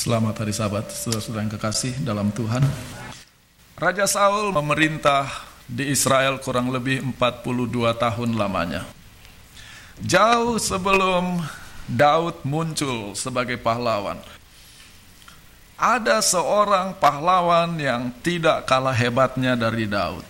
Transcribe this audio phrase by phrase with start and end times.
[0.00, 2.64] Selamat hari sahabat, saudara-saudara yang kekasih dalam Tuhan.
[3.76, 5.28] Raja Saul memerintah
[5.68, 8.88] di Israel kurang lebih 42 tahun lamanya.
[10.00, 11.44] Jauh sebelum
[11.84, 14.16] Daud muncul sebagai pahlawan.
[15.76, 20.24] Ada seorang pahlawan yang tidak kalah hebatnya dari Daud.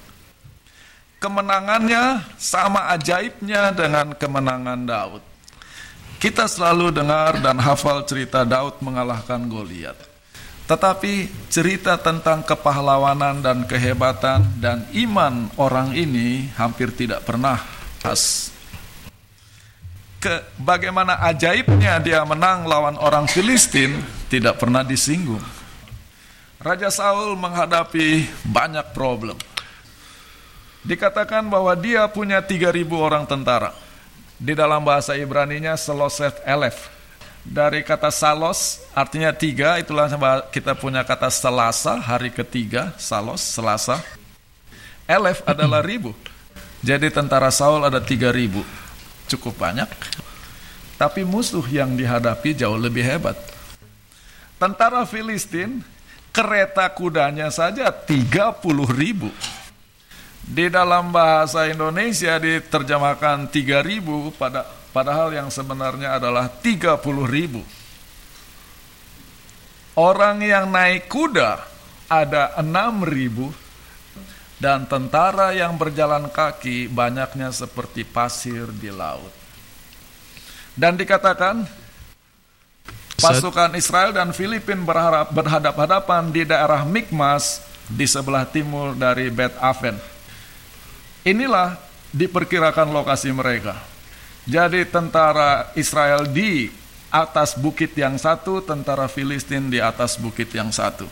[1.22, 5.29] Kemenangannya sama ajaibnya dengan kemenangan Daud.
[6.20, 9.96] Kita selalu dengar dan hafal cerita Daud mengalahkan Goliat.
[10.68, 17.56] Tetapi cerita tentang kepahlawanan dan kehebatan dan iman orang ini hampir tidak pernah
[18.04, 18.52] khas.
[20.20, 25.40] Ke, bagaimana ajaibnya dia menang lawan orang Filistin tidak pernah disinggung.
[26.60, 29.40] Raja Saul menghadapi banyak problem.
[30.84, 33.72] Dikatakan bahwa dia punya 3000 orang tentara.
[34.40, 36.88] Di dalam bahasa Ibrani-nya Seloset Elef.
[37.44, 40.08] Dari kata salos artinya tiga, itulah
[40.48, 44.00] kita punya kata selasa, hari ketiga, salos, selasa.
[45.04, 46.16] Elef adalah ribu.
[46.80, 48.64] Jadi tentara Saul ada tiga ribu.
[49.28, 49.88] Cukup banyak.
[50.96, 53.36] Tapi musuh yang dihadapi jauh lebih hebat.
[54.60, 55.84] Tentara Filistin,
[56.32, 58.56] kereta kudanya saja 30
[58.92, 59.28] ribu.
[60.40, 67.62] Di dalam bahasa Indonesia diterjemahkan 3000 pada padahal yang sebenarnya adalah 30 ribu.
[69.94, 71.60] Orang yang naik kuda
[72.10, 73.52] ada 6 ribu
[74.60, 79.32] dan tentara yang berjalan kaki banyaknya seperti pasir di laut.
[80.76, 81.64] Dan dikatakan
[83.20, 89.96] pasukan Israel dan Filipin berharap berhadap-hadapan di daerah Mikmas di sebelah timur dari Bet Aven.
[91.20, 91.76] Inilah
[92.16, 93.76] diperkirakan lokasi mereka.
[94.48, 96.72] Jadi tentara Israel di
[97.12, 101.04] atas bukit yang satu, tentara Filistin di atas bukit yang satu.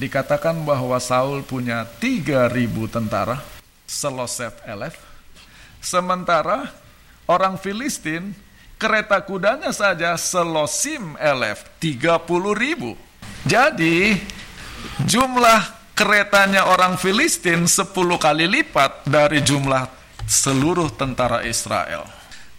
[0.00, 2.48] Dikatakan bahwa Saul punya 3000
[2.88, 3.44] tentara,
[3.84, 4.96] seloset elef.
[5.84, 6.72] Sementara
[7.28, 8.32] orang Filistin
[8.80, 12.18] kereta kudanya saja selosim elef, 30
[12.56, 12.96] ribu.
[13.46, 14.16] Jadi
[15.06, 19.86] jumlah keretanya orang Filistin 10 kali lipat dari jumlah
[20.26, 22.02] seluruh tentara Israel.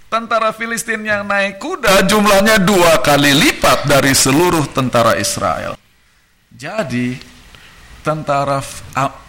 [0.07, 5.75] Tentara Filistin yang naik kuda jumlahnya dua kali lipat dari seluruh tentara Israel.
[6.55, 7.19] Jadi
[7.99, 8.63] tentara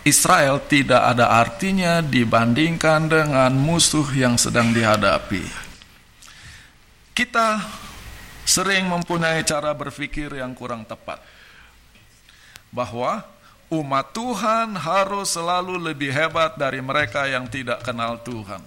[0.06, 5.42] Israel tidak ada artinya dibandingkan dengan musuh yang sedang dihadapi.
[7.16, 7.64] Kita
[8.46, 11.18] sering mempunyai cara berpikir yang kurang tepat.
[12.68, 13.34] Bahwa
[13.80, 18.62] umat Tuhan harus selalu lebih hebat dari mereka yang tidak kenal Tuhan.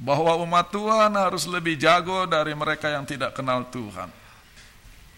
[0.00, 4.08] Bahwa umat Tuhan harus lebih jago dari mereka yang tidak kenal Tuhan.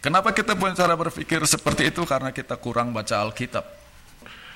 [0.02, 2.02] Kenapa kita punya cara berpikir seperti itu?
[2.02, 3.62] Karena kita kurang baca Alkitab.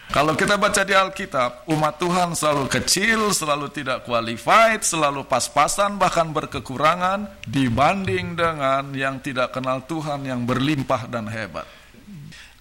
[0.07, 6.31] Kalau kita baca di Alkitab, umat Tuhan selalu kecil, selalu tidak qualified, selalu pas-pasan, bahkan
[6.31, 11.67] berkekurangan dibanding dengan yang tidak kenal Tuhan yang berlimpah dan hebat.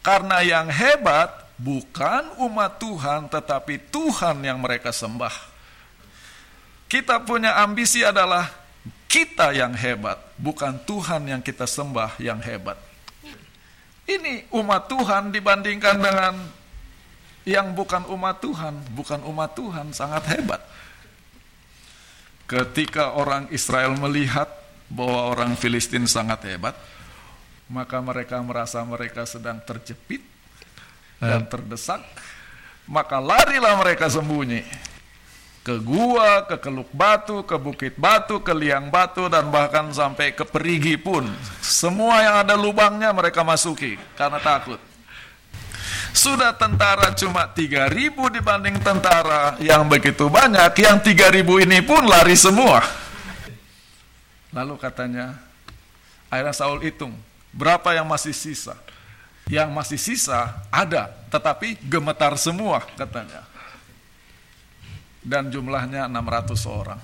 [0.02, 5.34] Karena yang hebat bukan umat Tuhan, tetapi Tuhan yang mereka sembah.
[6.86, 8.52] Kita punya ambisi adalah
[9.08, 12.78] kita yang hebat, bukan Tuhan yang kita sembah yang hebat.
[14.06, 16.34] Ini umat Tuhan dibandingkan dengan
[17.48, 20.62] yang bukan umat Tuhan, bukan umat Tuhan sangat hebat.
[22.46, 24.46] Ketika orang Israel melihat
[24.86, 26.78] bahwa orang Filistin sangat hebat,
[27.66, 30.35] maka mereka merasa mereka sedang terjepit
[31.20, 32.04] dan terdesak,
[32.86, 34.66] maka larilah mereka sembunyi
[35.66, 40.46] ke gua, ke keluk batu, ke bukit batu, ke liang batu, dan bahkan sampai ke
[40.46, 41.26] perigi pun.
[41.58, 44.78] Semua yang ada lubangnya mereka masuki karena takut.
[46.14, 52.86] Sudah tentara cuma 3000 dibanding tentara yang begitu banyak, yang 3000 ini pun lari semua.
[54.54, 55.36] Lalu katanya,
[56.30, 57.12] akhirnya Saul hitung,
[57.52, 58.78] berapa yang masih sisa?
[59.46, 63.46] Yang masih sisa ada, tetapi gemetar semua katanya.
[65.22, 67.02] Dan jumlahnya 600 orang.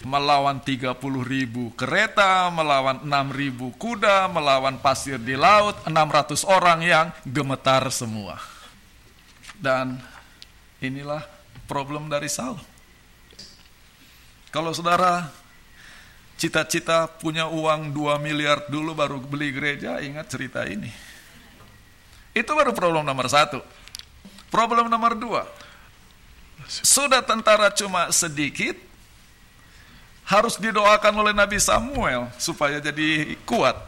[0.00, 7.06] Melawan 30 ribu kereta, melawan 6 ribu kuda, melawan pasir di laut, 600 orang yang
[7.26, 8.40] gemetar semua.
[9.60, 10.00] Dan
[10.80, 11.20] inilah
[11.68, 12.58] problem dari Saul.
[14.50, 15.30] Kalau saudara
[16.40, 21.09] cita-cita punya uang 2 miliar dulu baru beli gereja, ingat cerita ini.
[22.30, 23.58] Itu baru problem nomor satu.
[24.50, 25.46] Problem nomor dua,
[26.66, 28.74] sudah tentara cuma sedikit,
[30.26, 33.78] harus didoakan oleh Nabi Samuel supaya jadi kuat.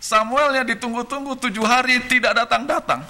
[0.00, 3.04] Samuelnya ditunggu-tunggu tujuh hari tidak datang-datang.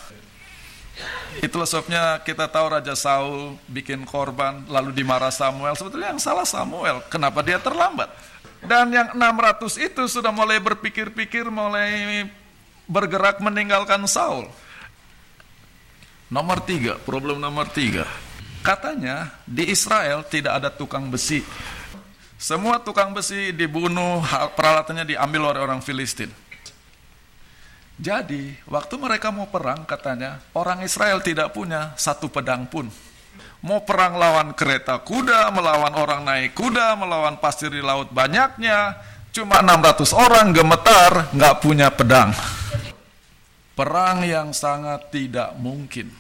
[1.39, 5.79] Itulah sebabnya kita tahu Raja Saul bikin korban lalu dimarah Samuel.
[5.79, 6.99] Sebetulnya yang salah Samuel.
[7.07, 8.11] Kenapa dia terlambat?
[8.67, 12.27] Dan yang 600 itu sudah mulai berpikir-pikir, mulai
[12.91, 14.51] bergerak meninggalkan Saul.
[16.27, 18.07] Nomor tiga, problem nomor tiga.
[18.67, 21.47] Katanya di Israel tidak ada tukang besi.
[22.35, 24.23] Semua tukang besi dibunuh,
[24.59, 26.31] peralatannya diambil oleh orang Filistin.
[28.01, 32.89] Jadi, waktu mereka mau perang, katanya, orang Israel tidak punya satu pedang pun.
[33.61, 38.97] Mau perang lawan kereta kuda, melawan orang naik kuda, melawan pasir di laut banyaknya,
[39.37, 42.33] cuma 600 orang gemetar, nggak punya pedang.
[43.81, 46.13] Perang yang sangat tidak mungkin.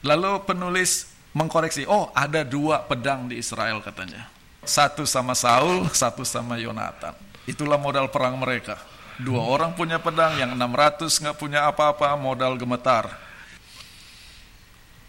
[0.00, 4.24] Lalu penulis mengkoreksi, oh ada dua pedang di Israel katanya.
[4.64, 7.12] Satu sama Saul, satu sama Yonatan.
[7.44, 8.80] Itulah modal perang mereka.
[9.20, 13.12] Dua orang punya pedang, yang 600 nggak punya apa-apa, modal gemetar.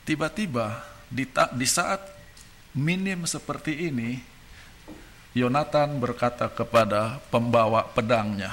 [0.04, 2.12] Tiba-tiba di, di saat
[2.76, 4.20] minim seperti ini,
[5.32, 8.52] Yonatan berkata kepada pembawa pedangnya,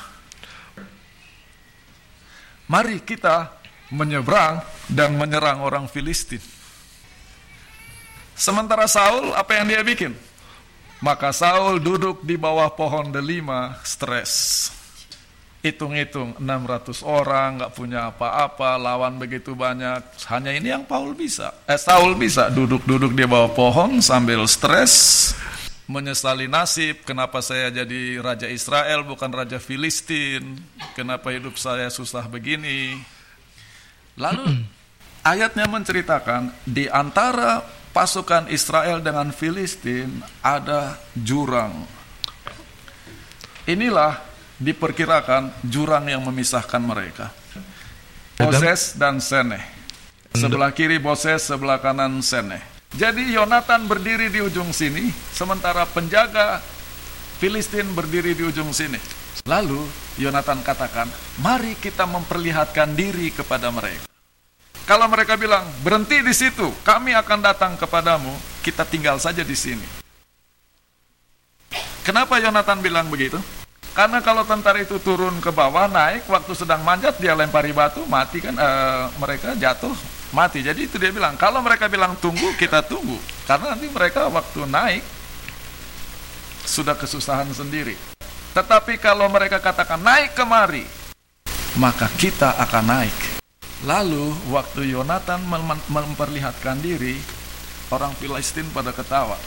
[2.69, 3.49] Mari kita
[3.89, 4.61] menyeberang
[4.93, 6.41] dan menyerang orang Filistin.
[8.37, 10.13] Sementara Saul, apa yang dia bikin?
[11.01, 14.69] Maka Saul duduk di bawah pohon delima, stres
[15.59, 21.75] hitung-hitung 600 orang nggak punya apa-apa lawan begitu banyak hanya ini yang Paul bisa eh
[21.75, 25.35] Saul bisa duduk-duduk di bawah pohon sambil stres
[25.89, 30.61] menyesali nasib kenapa saya jadi raja Israel bukan raja Filistin
[30.93, 33.01] kenapa hidup saya susah begini
[34.21, 34.45] lalu
[35.33, 37.65] ayatnya menceritakan di antara
[37.97, 41.99] pasukan Israel dengan Filistin ada jurang
[43.69, 47.31] inilah diperkirakan jurang yang memisahkan mereka.
[48.35, 49.63] Boses dan Sene.
[50.35, 52.78] Sebelah kiri Boses, sebelah kanan Sene.
[52.97, 56.65] Jadi Yonatan berdiri di ujung sini, sementara penjaga
[57.39, 58.97] Filistin berdiri di ujung sini.
[59.45, 59.85] Lalu
[60.19, 61.07] Yonatan katakan,
[61.39, 64.09] mari kita memperlihatkan diri kepada mereka.
[64.89, 68.33] Kalau mereka bilang, berhenti di situ, kami akan datang kepadamu,
[68.65, 69.85] kita tinggal saja di sini.
[72.01, 73.37] Kenapa Yonatan bilang begitu?
[73.93, 78.41] Karena kalau tentara itu turun ke bawah, naik, waktu sedang manjat, dia lempari batu, mati
[78.41, 78.69] kan, e,
[79.21, 79.93] mereka jatuh,
[80.33, 80.61] mati.
[80.61, 83.17] Jadi itu dia bilang, kalau mereka bilang tunggu, kita tunggu.
[83.49, 85.05] Karena nanti mereka waktu naik,
[86.69, 87.97] sudah kesusahan sendiri.
[88.53, 90.85] Tetapi kalau mereka katakan naik kemari,
[91.81, 93.19] maka kita akan naik.
[93.87, 95.47] Lalu waktu Yonatan
[95.87, 97.15] memperlihatkan diri,
[97.95, 99.39] orang Filistin pada ketawa.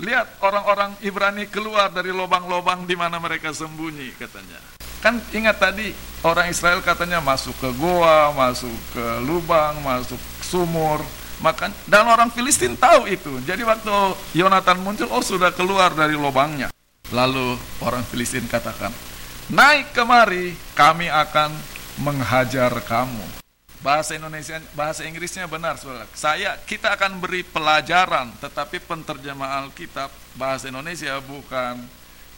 [0.00, 4.81] Lihat orang-orang Ibrani keluar dari lubang-lubang di mana mereka sembunyi katanya.
[5.02, 5.90] Kan ingat tadi
[6.22, 11.02] orang Israel katanya masuk ke goa, masuk ke lubang, masuk sumur,
[11.42, 13.42] makan dan orang Filistin tahu itu.
[13.42, 13.90] Jadi waktu
[14.38, 16.70] Yonatan muncul, oh sudah keluar dari lubangnya.
[17.10, 18.94] Lalu orang Filistin katakan,
[19.50, 21.50] naik kemari, kami akan
[22.00, 23.42] menghajar kamu
[23.82, 26.06] bahasa Indonesia bahasa Inggrisnya benar saudara.
[26.14, 30.08] Saya kita akan beri pelajaran tetapi penterjemahan Alkitab
[30.38, 31.82] bahasa Indonesia bukan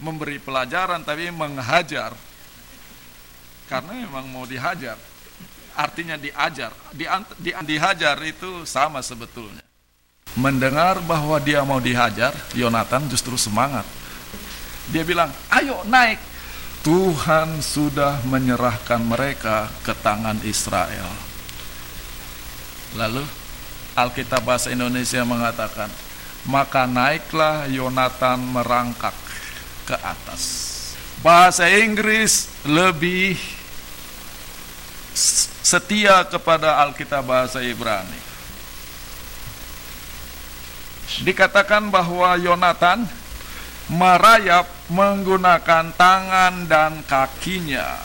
[0.00, 2.16] memberi pelajaran tapi menghajar.
[3.66, 4.96] Karena memang mau dihajar.
[5.74, 6.70] Artinya diajar.
[6.94, 7.08] Di,
[7.40, 9.64] di, dihajar itu sama sebetulnya.
[10.34, 13.86] Mendengar bahwa dia mau dihajar, Yonatan justru semangat.
[14.90, 16.18] Dia bilang, "Ayo naik,
[16.84, 21.08] Tuhan sudah menyerahkan mereka ke tangan Israel.
[22.92, 23.24] Lalu
[23.96, 25.88] Alkitab bahasa Indonesia mengatakan,
[26.44, 29.16] maka naiklah Yonatan merangkak
[29.88, 30.73] ke atas.
[31.24, 33.40] Bahasa Inggris lebih
[35.64, 38.20] setia kepada Alkitab bahasa Ibrani.
[41.24, 43.08] Dikatakan bahwa Yonatan
[43.88, 48.04] merayap menggunakan tangan dan kakinya.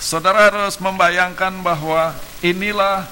[0.00, 3.04] Saudara harus membayangkan bahwa inilah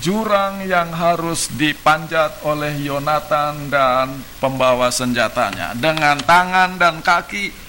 [0.00, 7.65] jurang yang harus dipanjat oleh Yonatan dan pembawa senjatanya dengan tangan dan kaki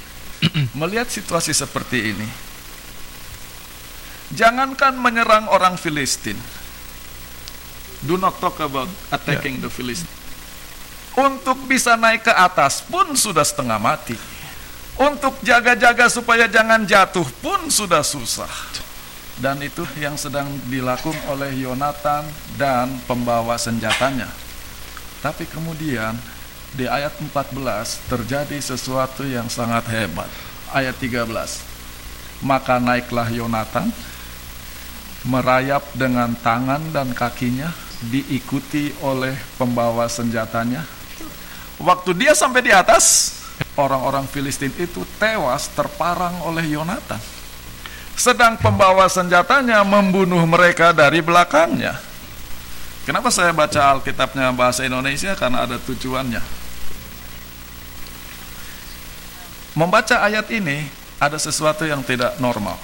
[0.74, 2.28] melihat situasi seperti ini
[4.34, 6.38] jangankan menyerang orang Filistin
[8.06, 9.66] do not talk about attacking yeah.
[9.66, 10.10] the Philistine
[11.18, 14.18] untuk bisa naik ke atas pun sudah setengah mati
[14.98, 18.50] untuk jaga-jaga supaya jangan jatuh pun sudah susah
[19.38, 22.26] dan itu yang sedang dilakukan oleh Yonatan
[22.58, 24.26] dan pembawa senjatanya.
[25.22, 26.18] Tapi kemudian
[26.74, 27.54] di ayat 14
[28.10, 30.30] terjadi sesuatu yang sangat hebat.
[30.78, 31.26] Ayat 13.
[32.46, 33.90] Maka naiklah Yonatan
[35.26, 37.74] merayap dengan tangan dan kakinya
[38.06, 40.86] diikuti oleh pembawa senjatanya.
[41.82, 43.34] Waktu dia sampai di atas,
[43.74, 47.18] orang-orang Filistin itu tewas terparang oleh Yonatan.
[48.14, 51.98] Sedang pembawa senjatanya membunuh mereka dari belakangnya.
[53.06, 55.34] Kenapa saya baca Alkitabnya bahasa Indonesia?
[55.34, 56.67] Karena ada tujuannya.
[59.78, 60.90] Membaca ayat ini
[61.22, 62.82] ada sesuatu yang tidak normal,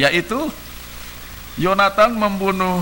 [0.00, 0.48] yaitu
[1.60, 2.80] Yonatan membunuh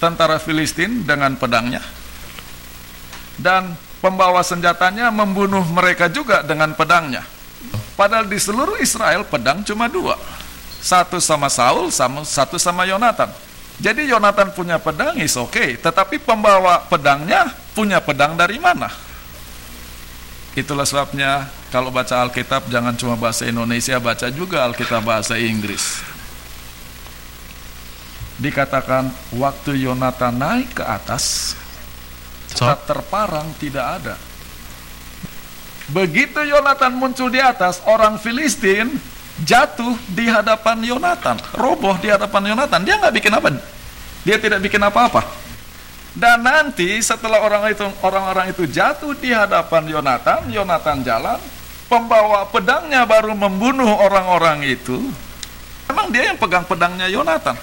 [0.00, 1.84] tentara Filistin dengan pedangnya,
[3.36, 7.20] dan pembawa senjatanya membunuh mereka juga dengan pedangnya.
[8.00, 10.16] Padahal di seluruh Israel pedang cuma dua,
[10.80, 13.28] satu sama Saul, sama satu sama Yonatan.
[13.76, 15.76] Jadi Yonatan punya pedang is oke, okay.
[15.76, 18.88] tetapi pembawa pedangnya punya pedang dari mana?
[20.56, 26.00] Itulah sebabnya kalau baca Alkitab jangan cuma bahasa Indonesia, baca juga Alkitab bahasa Inggris.
[28.40, 31.52] Dikatakan waktu Yonatan naik ke atas,
[32.88, 34.14] terparang tidak ada.
[35.92, 38.96] Begitu Yonatan muncul di atas, orang Filistin
[39.44, 42.80] jatuh di hadapan Yonatan, roboh di hadapan Yonatan.
[42.84, 43.48] Dia nggak bikin apa?
[44.24, 45.24] Dia tidak bikin apa-apa.
[46.16, 51.38] Dan nanti setelah orang itu orang-orang itu jatuh di hadapan Yonatan, Yonatan jalan,
[51.88, 55.00] pembawa pedangnya baru membunuh orang-orang itu.
[55.88, 57.56] Memang dia yang pegang pedangnya Yonatan.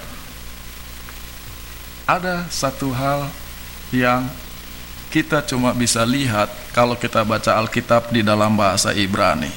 [2.06, 3.30] Ada satu hal
[3.94, 4.26] yang
[5.14, 9.48] kita cuma bisa lihat kalau kita baca Alkitab di dalam bahasa Ibrani.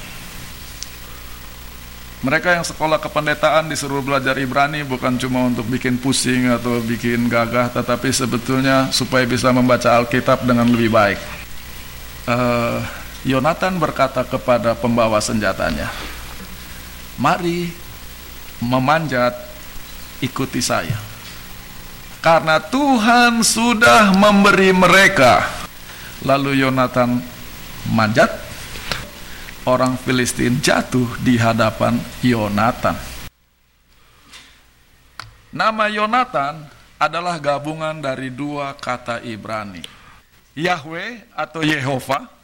[2.18, 7.70] Mereka yang sekolah kependetaan disuruh belajar Ibrani bukan cuma untuk bikin pusing atau bikin gagah,
[7.70, 11.18] tetapi sebetulnya supaya bisa membaca Alkitab dengan lebih baik.
[12.26, 12.82] Uh,
[13.26, 15.90] Yonatan berkata kepada pembawa senjatanya,
[17.18, 17.75] "Mari
[18.62, 19.34] memanjat,
[20.22, 20.94] ikuti saya."
[22.22, 25.46] Karena Tuhan sudah memberi mereka.
[26.22, 27.22] Lalu Yonatan
[27.90, 28.30] manjat
[29.66, 32.98] orang Filistin jatuh di hadapan Yonatan.
[35.54, 36.54] Nama Yonatan
[36.98, 39.82] adalah gabungan dari dua kata Ibrani.
[40.58, 42.38] Yahweh atau Yehova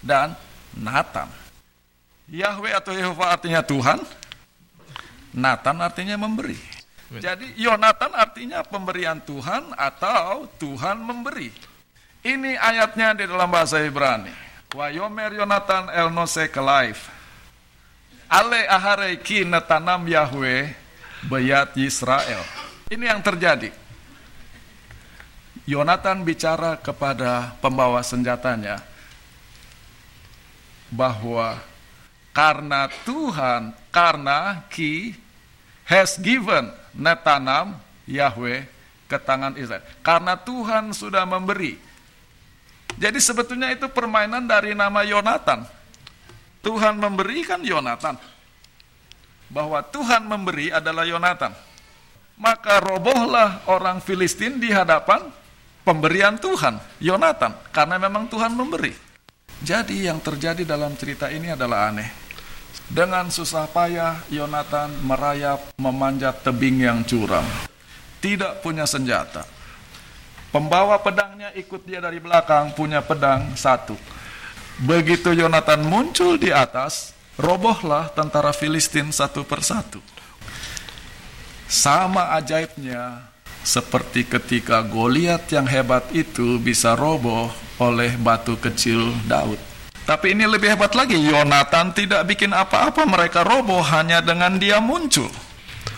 [0.00, 0.32] dan
[0.76, 1.28] Nathan.
[2.30, 3.98] Yahweh atau Yehova artinya Tuhan,
[5.34, 6.58] Nathan artinya memberi.
[7.10, 11.50] Jadi Yonatan artinya pemberian Tuhan atau Tuhan memberi.
[12.22, 14.30] Ini ayatnya di dalam bahasa Ibrani.
[14.70, 17.10] Wayomer Yonatan el Nosek life.
[18.30, 20.70] Ale ahare ki netanam Yahweh
[21.26, 22.46] bayat Israel.
[22.86, 23.74] Ini yang terjadi.
[25.66, 28.89] Yonatan bicara kepada pembawa senjatanya
[30.90, 31.56] bahwa
[32.34, 35.14] karena Tuhan, karena ki
[35.86, 38.66] has given netanam Yahweh
[39.06, 39.82] ke tangan Israel.
[40.02, 41.90] Karena Tuhan sudah memberi
[43.00, 45.64] jadi sebetulnya itu permainan dari nama Yonatan.
[46.64, 48.20] Tuhan memberikan Yonatan.
[49.48, 51.56] Bahwa Tuhan memberi adalah Yonatan.
[52.40, 55.28] Maka robohlah orang Filistin di hadapan
[55.84, 58.96] pemberian Tuhan, Yonatan, karena memang Tuhan memberi.
[59.60, 62.08] Jadi yang terjadi dalam cerita ini adalah aneh.
[62.90, 67.46] Dengan susah payah Yonatan merayap memanjat tebing yang curam.
[68.18, 69.60] Tidak punya senjata
[70.50, 73.94] Pembawa pedangnya ikut dia dari belakang, punya pedang satu.
[74.82, 80.02] Begitu Yonatan muncul di atas, robohlah tentara Filistin satu persatu.
[81.70, 83.29] Sama ajaibnya
[83.60, 89.56] seperti ketika Goliat yang hebat itu bisa roboh oleh batu kecil Daud.
[90.04, 95.30] Tapi ini lebih hebat lagi, Yonatan tidak bikin apa-apa, mereka roboh hanya dengan dia muncul.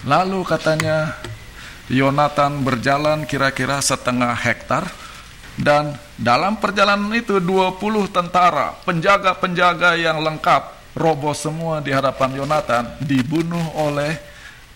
[0.05, 1.17] Lalu katanya,
[1.89, 4.91] Yonatan berjalan kira-kira setengah hektar
[5.57, 13.65] dan dalam perjalanan itu 20 tentara, penjaga-penjaga yang lengkap roboh semua di hadapan Yonatan dibunuh
[13.77, 14.32] oleh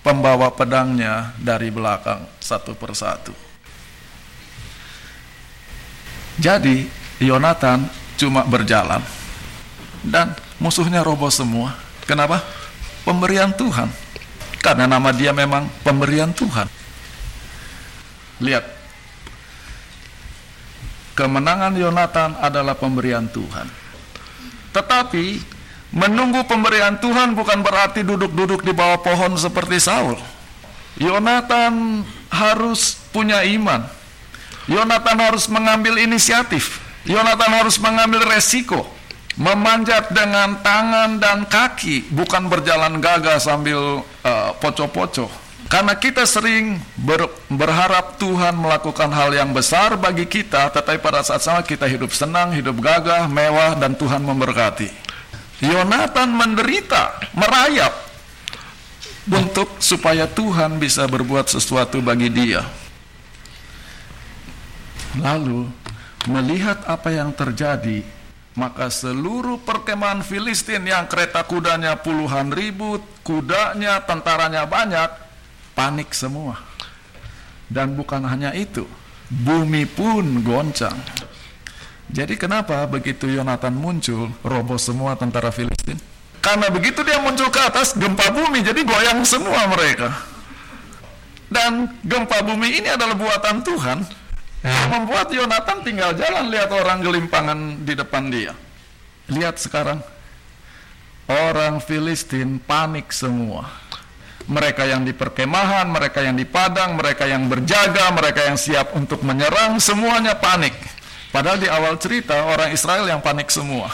[0.07, 3.35] pembawa pedangnya dari belakang satu persatu.
[6.39, 6.87] Jadi
[7.19, 9.03] Yonatan cuma berjalan
[10.07, 10.31] dan
[10.63, 11.75] musuhnya roboh semua.
[12.07, 12.39] Kenapa?
[13.03, 13.91] Pemberian Tuhan.
[14.63, 16.71] Karena nama dia memang pemberian Tuhan.
[18.39, 18.79] Lihat.
[21.17, 23.67] Kemenangan Yonatan adalah pemberian Tuhan.
[24.77, 25.56] Tetapi
[25.95, 30.19] menunggu pemberian Tuhan bukan berarti duduk-duduk di bawah pohon seperti Saul.
[30.97, 32.03] Yonatan
[32.33, 33.85] harus punya iman.
[34.67, 36.81] Yonatan harus mengambil inisiatif.
[37.07, 38.97] Yonatan harus mengambil resiko.
[39.37, 45.29] memanjat dengan tangan dan kaki, bukan berjalan gagah sambil uh, poco-poco.
[45.69, 51.45] Karena kita sering ber, berharap Tuhan melakukan hal yang besar bagi kita, tetapi pada saat
[51.45, 55.06] sama kita hidup senang, hidup gagah, mewah, dan Tuhan memberkati.
[55.65, 57.95] Yonatan menderita, merayap,
[59.27, 62.63] untuk supaya Tuhan bisa berbuat sesuatu bagi dia.
[65.17, 65.65] Lalu,
[66.29, 68.05] melihat apa yang terjadi,
[68.53, 75.09] maka seluruh perkemahan Filistin yang kereta kudanya puluhan ribu, kudanya, tentaranya banyak,
[75.73, 76.61] panik semua.
[77.67, 78.85] Dan bukan hanya itu,
[79.33, 80.97] bumi pun goncang.
[82.07, 85.99] Jadi kenapa begitu Yonatan muncul, roboh semua tentara Filistin?
[86.39, 90.15] Karena begitu dia muncul ke atas, gempa bumi, jadi goyang semua mereka.
[91.51, 93.99] Dan gempa bumi ini adalah buatan Tuhan,
[94.63, 98.55] yang membuat Yonatan tinggal jalan lihat orang gelimpangan di depan dia.
[99.27, 99.99] Lihat sekarang,
[101.27, 103.67] orang Filistin panik semua.
[104.47, 109.27] Mereka yang di perkemahan, mereka yang di padang, mereka yang berjaga, mereka yang siap untuk
[109.27, 110.75] menyerang, semuanya panik.
[111.37, 113.93] Padahal di awal cerita orang Israel yang panik semua.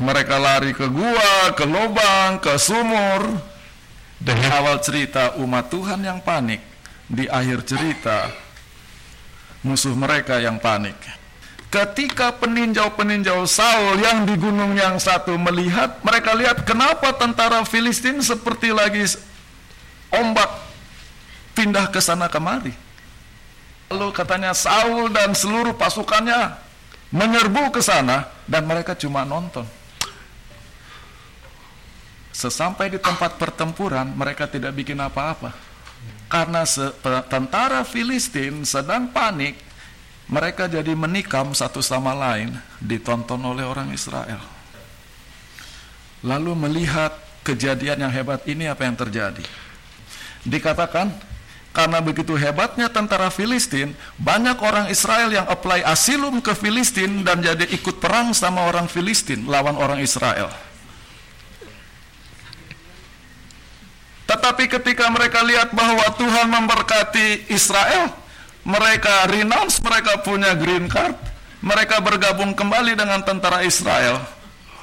[0.00, 3.28] Mereka lari ke gua, ke lubang, ke sumur.
[4.16, 6.64] Di awal cerita umat Tuhan yang panik.
[7.12, 8.32] Di akhir cerita
[9.60, 10.96] musuh mereka yang panik.
[11.68, 18.72] Ketika peninjau-peninjau Saul yang di gunung yang satu melihat, mereka lihat kenapa tentara Filistin seperti
[18.72, 19.04] lagi
[20.08, 20.48] ombak
[21.52, 22.72] pindah ke sana kemari.
[23.90, 26.54] Lalu katanya Saul dan seluruh pasukannya
[27.10, 29.66] menyerbu ke sana dan mereka cuma nonton.
[32.30, 35.52] Sesampai di tempat pertempuran mereka tidak bikin apa-apa.
[36.30, 36.62] Karena
[37.26, 39.58] tentara Filistin sedang panik,
[40.30, 44.38] mereka jadi menikam satu sama lain, ditonton oleh orang Israel.
[46.22, 47.10] Lalu melihat
[47.42, 49.42] kejadian yang hebat ini apa yang terjadi?
[50.46, 51.10] Dikatakan
[51.70, 57.62] karena begitu hebatnya tentara Filistin, banyak orang Israel yang apply asilum ke Filistin dan jadi
[57.70, 60.50] ikut perang sama orang Filistin lawan orang Israel.
[64.26, 68.14] Tetapi ketika mereka lihat bahwa Tuhan memberkati Israel,
[68.62, 71.18] mereka renounce, mereka punya green card,
[71.58, 74.22] mereka bergabung kembali dengan tentara Israel.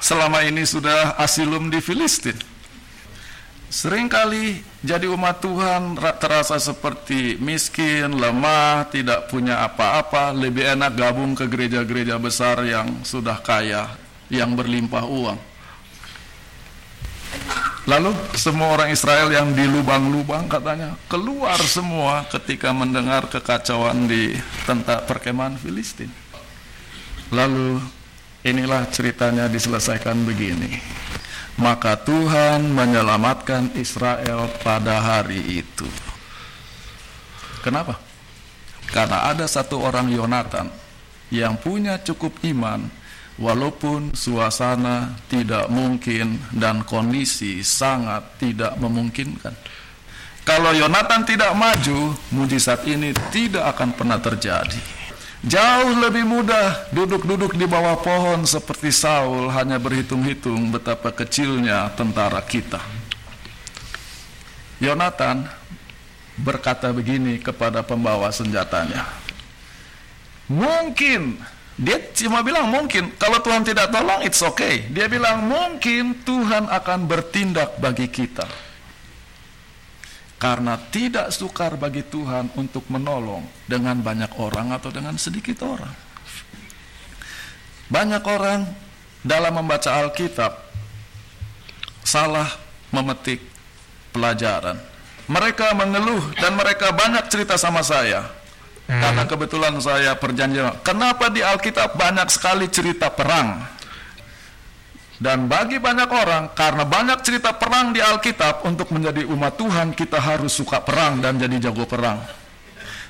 [0.03, 2.35] Selama ini sudah asilum di Filistin.
[3.71, 11.43] Seringkali jadi umat Tuhan terasa seperti miskin, lemah, tidak punya apa-apa, lebih enak gabung ke
[11.43, 13.91] gereja-gereja besar yang sudah kaya,
[14.31, 15.39] yang berlimpah uang.
[17.87, 25.03] Lalu semua orang Israel yang di lubang-lubang katanya keluar semua ketika mendengar kekacauan di tentang
[25.03, 26.11] perkemahan Filistin.
[27.31, 27.79] Lalu
[28.43, 30.79] inilah ceritanya diselesaikan begini.
[31.57, 35.89] Maka Tuhan menyelamatkan Israel pada hari itu.
[37.65, 37.97] Kenapa?
[38.87, 40.69] Karena ada satu orang Yonatan
[41.33, 42.87] yang punya cukup iman
[43.41, 49.53] walaupun suasana tidak mungkin dan kondisi sangat tidak memungkinkan.
[50.47, 54.79] Kalau Yonatan tidak maju, mujizat ini tidak akan pernah terjadi.
[55.45, 62.81] Jauh lebih mudah duduk-duduk di bawah pohon seperti Saul hanya berhitung-hitung betapa kecilnya tentara kita.
[64.81, 65.45] Yonatan
[66.41, 69.05] berkata begini kepada pembawa senjatanya.
[70.49, 71.37] Mungkin
[71.77, 74.89] dia cuma bilang mungkin, kalau Tuhan tidak tolong, it's okay.
[74.89, 78.66] Dia bilang mungkin Tuhan akan bertindak bagi kita.
[80.37, 85.93] Karena tidak sukar bagi Tuhan untuk menolong dengan banyak orang atau dengan sedikit orang.
[87.89, 88.69] Banyak orang
[89.25, 90.53] dalam membaca Alkitab
[92.05, 92.47] salah
[92.93, 93.41] memetik
[94.13, 94.77] pelajaran.
[95.25, 98.37] Mereka mengeluh dan mereka banyak cerita sama saya
[98.87, 99.03] Hmm.
[99.03, 100.79] Karena kebetulan saya perjanjian.
[100.79, 103.67] Kenapa di Alkitab banyak sekali cerita perang?
[105.17, 110.21] Dan bagi banyak orang, karena banyak cerita perang di Alkitab, untuk menjadi umat Tuhan, kita
[110.21, 112.21] harus suka perang dan jadi jago perang.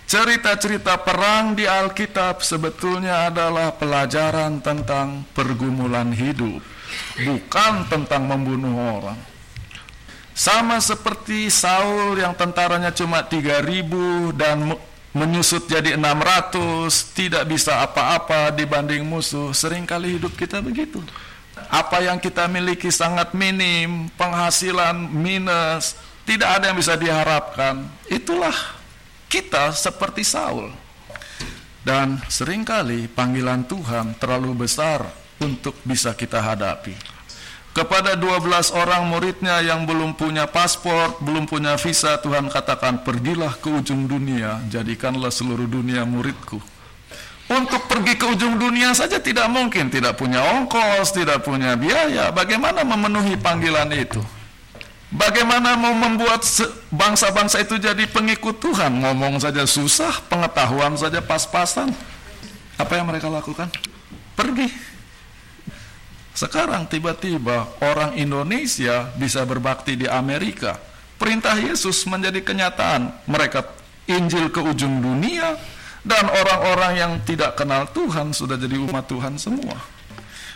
[0.08, 6.64] Cerita-cerita perang di Alkitab sebetulnya adalah pelajaran tentang pergumulan hidup,
[7.28, 9.20] bukan tentang membunuh orang.
[10.32, 14.80] Sama seperti Saul yang tentaranya cuma 3000 dan
[15.12, 19.52] menyusut jadi 600, tidak bisa apa-apa dibanding musuh.
[19.52, 21.04] Seringkali hidup kita begitu.
[21.68, 27.88] Apa yang kita miliki sangat minim, penghasilan minus, tidak ada yang bisa diharapkan.
[28.12, 28.54] Itulah
[29.32, 30.72] kita seperti Saul.
[31.88, 35.08] Dan sering kali panggilan Tuhan terlalu besar
[35.40, 37.18] untuk bisa kita hadapi.
[37.72, 43.70] Kepada 12 orang muridnya yang belum punya paspor, belum punya visa, Tuhan katakan, pergilah ke
[43.70, 46.58] ujung dunia, jadikanlah seluruh dunia muridku.
[47.48, 52.28] Untuk pergi ke ujung dunia saja tidak mungkin, tidak punya ongkos, tidak punya biaya.
[52.36, 54.20] Bagaimana memenuhi panggilan itu?
[55.08, 56.44] Bagaimana mau membuat
[56.92, 59.00] bangsa-bangsa itu jadi pengikut Tuhan?
[59.00, 61.96] Ngomong saja susah, pengetahuan saja pas-pasan.
[62.76, 63.72] Apa yang mereka lakukan?
[64.36, 64.68] Pergi
[66.38, 70.78] sekarang tiba-tiba orang Indonesia bisa berbakti di Amerika.
[71.18, 73.26] Perintah Yesus menjadi kenyataan.
[73.26, 73.66] Mereka
[74.06, 75.58] Injil ke ujung dunia
[76.08, 79.76] dan orang-orang yang tidak kenal Tuhan sudah jadi umat Tuhan semua.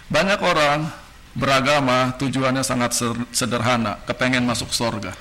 [0.07, 0.87] Banyak orang
[1.35, 2.95] beragama tujuannya sangat
[3.35, 5.11] sederhana, kepengen masuk sorga.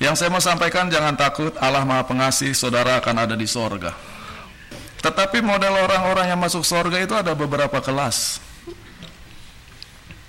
[0.00, 3.92] Yang saya mau sampaikan jangan takut Allah Maha Pengasih, saudara akan ada di sorga.
[5.04, 8.40] Tetapi model orang-orang yang masuk sorga itu ada beberapa kelas.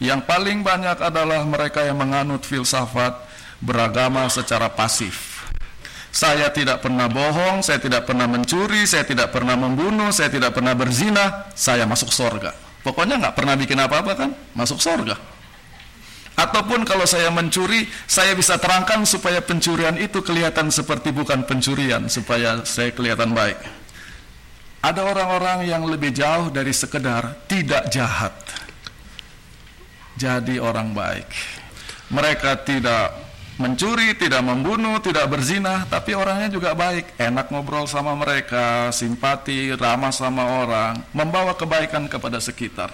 [0.03, 3.15] Yang paling banyak adalah mereka yang menganut filsafat
[3.63, 5.34] beragama secara pasif.
[6.15, 10.71] Saya tidak pernah bohong, saya tidak pernah mencuri, saya tidak pernah membunuh, saya tidak pernah
[10.71, 12.55] berzina, saya masuk sorga.
[12.87, 15.19] Pokoknya nggak pernah bikin apa-apa kan, masuk sorga.
[16.39, 22.63] Ataupun kalau saya mencuri, saya bisa terangkan supaya pencurian itu kelihatan seperti bukan pencurian, supaya
[22.63, 23.59] saya kelihatan baik.
[24.87, 28.31] Ada orang-orang yang lebih jauh dari sekedar tidak jahat
[30.15, 31.27] jadi orang baik.
[32.07, 33.24] Mereka tidak
[33.55, 40.11] mencuri, tidak membunuh, tidak berzina, tapi orangnya juga baik, enak ngobrol sama mereka, simpati, ramah
[40.11, 42.91] sama orang, membawa kebaikan kepada sekitar.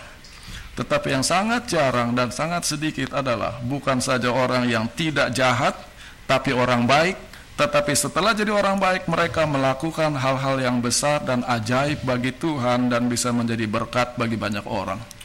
[0.78, 5.76] Tetapi yang sangat jarang dan sangat sedikit adalah bukan saja orang yang tidak jahat,
[6.30, 7.18] tapi orang baik,
[7.60, 13.06] tetapi setelah jadi orang baik mereka melakukan hal-hal yang besar dan ajaib bagi Tuhan dan
[13.12, 15.21] bisa menjadi berkat bagi banyak orang.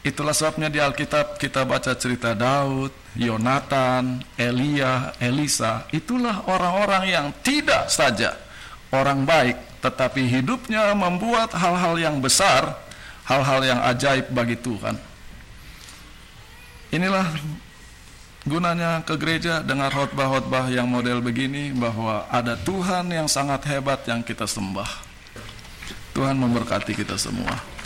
[0.00, 2.88] Itulah sebabnya di Alkitab kita baca cerita Daud,
[3.20, 5.84] Yonatan, Elia, Elisa.
[5.92, 8.32] Itulah orang-orang yang tidak saja
[8.88, 12.80] orang baik, tetapi hidupnya membuat hal-hal yang besar,
[13.28, 14.96] hal-hal yang ajaib bagi Tuhan.
[16.90, 17.28] Inilah
[18.48, 24.24] gunanya ke gereja dengar khotbah-khotbah yang model begini bahwa ada Tuhan yang sangat hebat yang
[24.24, 24.88] kita sembah.
[26.16, 27.79] Tuhan memberkati kita semua.